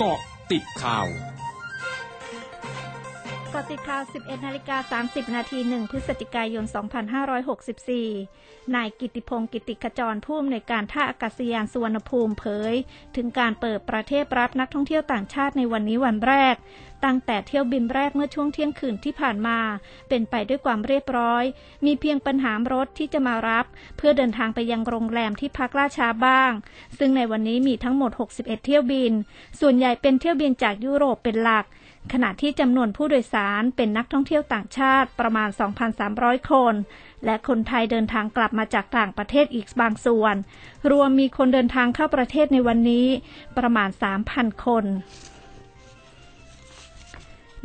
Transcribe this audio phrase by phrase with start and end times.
[0.00, 0.20] เกาะ
[0.50, 1.08] ติดข่าว
[3.54, 6.64] กติดข่าว 11 นาฬิกา 30 นาที 1 พฤศจิกายน
[7.88, 12.74] 2564 นายกิติพงศ์กิติขจรผู้อำนวยการท่าอากาศยานสุวรรณภูมิเผย
[13.16, 16.54] ถึงการเปิดประเทศรับนักท่องเที่ยวต่างชาติในวันนี้วันแรก
[17.04, 19.58] ตั้งแต่เที่ยวบินแรกเมื่อช่วงเที่ยงคืนที่ผ่านมา
[20.08, 21.44] เป็นไปด้วยความเรียบร้อย
[21.84, 26.52] มีเพียงปัญหารถที่จะมารับ เพื่อเดินทางไปยังโรงแรมที่พักล่าช้าบ้าง
[26.98, 29.12] ซึ่งในวันนี้มีทั้งหมด 61 เที่ยวบิน
[29.60, 31.66] ส่วนใหญ่เป็นเที่ยวบินจากยุโรปเป็นหลัก
[32.14, 35.48] ขณะที่จำนวนผู้โดยสารเป็นนักท่องเที่ยวต่างชาติประมาณ
[35.98, 36.74] 2,300 คน
[37.24, 40.34] และคนไทยเดินทางกลับมาจากต่างประเทศอีกบางส่วน
[40.90, 43.06] รวมมีคนเดินทางเข้าประเทศในวันนี้
[43.58, 43.88] ประมาณ
[44.26, 44.84] 3,000 คน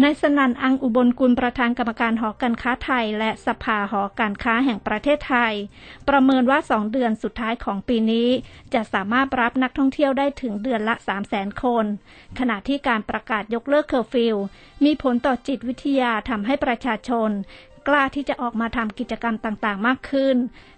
[0.00, 5.54] นายสนันอังอุบลกุลประธานกรรมการหอการค้าไทย และสภาหอการค้าแห่งประเทศไทย
[6.08, 8.28] ประเมินว่าสองเดือนสุดท้ายของปีนี้
[8.74, 11.84] จะสามารถรับนักท่องเที่ยวได้ถึงเดือนละ 3 0 0 0 0 0 คน
[12.38, 14.36] ขณะที่การประกาศยกเลิกเคอร์ฟิว
[14.84, 17.30] มีผลต่อจิตวิทยาทำให้ประชาชน
[17.88, 20.36] กล้าที่จะออกมาทำกิจกรรมต่างๆ มากขึ้น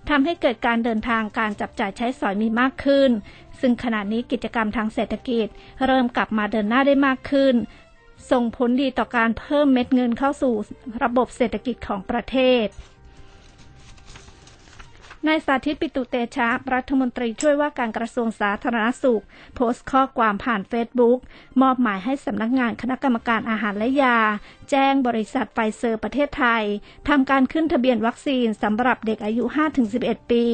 [0.09, 3.11] ทำให้เกิดการเดินทางการจับจ่ายใช้สอยมีมากขึ้น
[3.61, 5.47] ซึ่งขณะนี้กิจกรรมทางเศรษฐกิจ
[5.87, 7.55] เริ่มกลับมาเดินหน้าได้มากขึ้น
[8.31, 10.55] ส่งผลดีต่อการเพิ่มเม็ดเงินเข้าสู่
[11.03, 12.69] ระบบเศรษฐกิจของประเทศ
[15.29, 21.19] นายสาธิตปิตุเตชะ รัฐมนตรีช่วยว่าการกระทรวงสาธารณสุข โพสต์ข้อความผ่านเฟซบุ๊ก
[21.63, 24.19] มอบหมายให้สำนักงานคณะกรรมการอาหารและยา
[24.71, 26.65] แจ้งบริษัทไฟเซอร์ประเทศไทย
[27.09, 29.45] ทำการขึ้นทะเบียนวัคซีนสำหรับเด็กอายุ
[29.89, 30.45] 5-11 ปี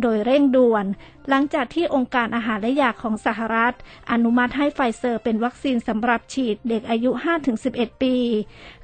[0.00, 0.84] โดยเร่งด่วน
[1.28, 3.74] หลังจากที่องค์การอาหารและยาของสหรัฐ
[4.10, 7.10] อนุมัติให้ไฟเซอร์เป็นวัคซีนสำหรับฉีดเด็กอายุ
[7.56, 8.16] 5-11 ปี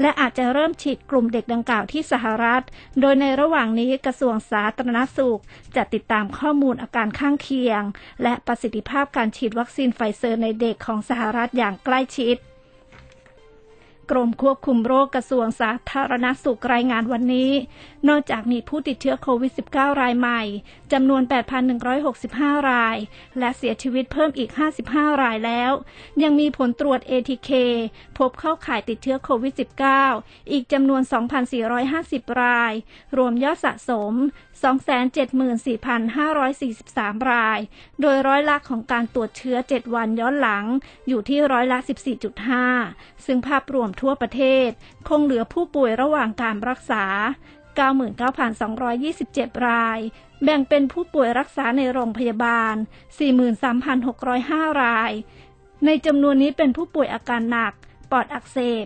[0.01, 2.63] และอาจจะเริ่มฉีดกลุ่มเด็กดังกล่าวที่สหรัฐ
[3.01, 5.41] โดยในระหว่างนี้กระทรวงสาธารณสุข
[5.77, 7.83] จะติดตามข้อมูลอาการข้างเคียง
[8.23, 12.37] และประสิทธิภาพการฉีดวัคซีนไฟเซอร์ในเด็กของสหรัฐอย่างใกล้ชิด
[14.13, 17.51] กรมควบคุมโรคกระทรวงสาธารณสุขรายงานวันนี้
[18.09, 20.43] นอกจากมีผู้ติดเชื้อโควิด -19 รายใหม่
[20.93, 21.23] จำนวน
[21.97, 22.97] 8,165 ราย
[23.39, 24.51] และเสียชีวิตเพิ่มอีก
[24.87, 25.73] 55 รายแล้ว
[26.23, 27.51] ยังมีผลตรวจ ATK
[28.19, 29.55] พบเข้าข่ายติดเชื้อโควิด
[30.03, 31.03] -19 อีกจำนวน
[31.73, 32.73] 2,450 ราย
[33.17, 34.15] รวมยอดสะสม
[34.63, 37.59] 274,543 ราย
[38.01, 40.65] โดยร้อยละของการตรวจเชื้อ 7 วันย้อนหลัง
[41.09, 41.79] อยู่ที่ร้อยละ
[42.53, 44.69] 14.5 ซึ่งภาพรวมทั่วประเทศ
[45.09, 47.05] คงเหลือผู้ป่วยระหว่างการรักษา
[47.81, 49.99] 99,227 ราย
[50.45, 52.75] แบ่งเป็นผู้ป่วยรักษาในโรงพยาบาล
[53.99, 55.13] 43,605 ราย
[55.87, 57.75] ในจำนวนนี้เป็นผู้ป่วยอาการหนัก
[58.11, 58.85] ปอดอักเสบ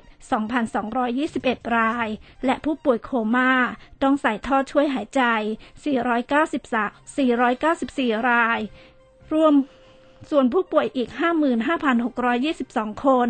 [0.82, 2.09] 2,221 ราย
[2.44, 3.53] และผู้ป่วยโคมา่า
[4.03, 5.22] ต้องใส่ท่อช่วยหายใจ
[6.44, 8.60] 493 494 ราย
[9.33, 9.54] รวม
[10.31, 11.09] ส่วนผู้ป่วยอีก
[12.27, 13.28] 55,622 คน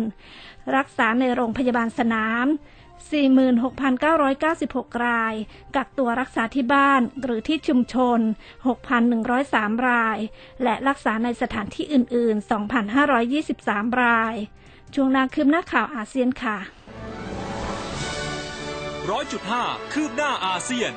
[0.75, 2.45] รักษาในโรงพยาบาลสนาม
[3.75, 5.33] 46,996 ราย
[5.75, 8.19] กักตัวรักษาที่บ้านหรือที่ชุมชน
[9.03, 10.17] 6,103 ราย
[10.63, 12.49] และรักษาในสถานที่อื่น ๆ
[13.17, 14.35] 2,523 ราย
[14.93, 16.57] ช่วงนาคืบหน้าข่าวอาเซียนค่ะ
[19.09, 20.91] ร้อยจุดห้าคืบหน้าอาเซียน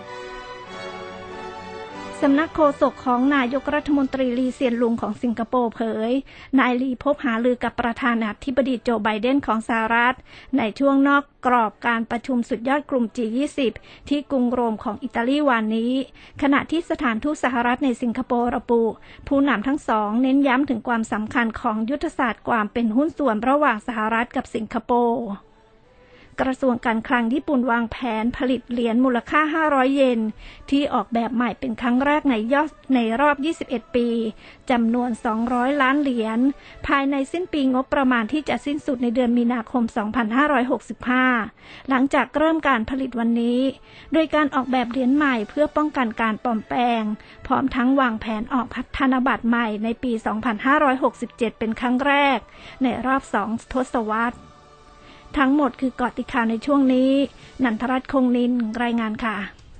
[2.24, 6.12] สำนักโฆษกของนายกรัฐมนตรีลีเซียนลุงของสิงคโปร์เผย
[6.58, 10.16] นายลีพบหาลือกับประธานาธิบดีโจไบเดนของสหรัฐ
[10.58, 13.60] ในช่วงนอกกรอบการประชุมสุดยอดกลุ่ม G20
[14.08, 15.92] ที่กรุงโรมของอิตาลีวันนี้
[16.42, 18.82] ขณะที่สถานทูตสหรัฐในสิงคโปร์ระบุ
[19.28, 25.24] ผู้นำทั้งสองเน้นย้ำถึงความสำคัญของยุทธศาสตร์ความเป็นหุ้นส่วนระหว่างสหรัฐกับสิงคโปร์
[26.40, 30.20] กระทรวงการคลังญี่ปุ่นวางแผนผลิตเหรียญมูลค่า 500 เยน
[30.70, 33.36] ที่ออกแบบใหม่เป็นครั้งแรกในยอดในรอบ
[33.66, 34.08] 21 ปี
[34.70, 35.10] จำนวน
[35.46, 36.38] 200 ล้านเหรียญ
[36.86, 39.82] ภายในสิ้นปีงบประมาณที่จะสิ้นสุดในเดือนมีนาคม
[41.06, 43.60] 2565 หลังจากเริ่มการผลิตวันนี้
[44.12, 47.02] โดยการออกแบบเหรียญใหม่เพื่อป้องกันการปลอมแปลง
[47.46, 50.12] พร้อมทั้งวางแผนออกพัฒนบัตรใหม่ในปี
[50.86, 52.38] 2567 เป็นครั้งแรก
[52.82, 54.36] ในรอบสองทศวรรษ
[55.38, 57.10] ทั้งหมดคือเกาะติดข่าวในช่วงนี้
[57.64, 59.59] นันทรัตน์คงนินรายงานค่ะ